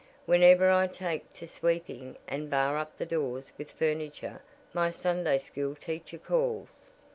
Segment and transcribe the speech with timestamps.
[0.25, 4.41] Whenever I take to sweeping and bar up the doors with furniture
[4.73, 6.89] my Sunday school teacher calls."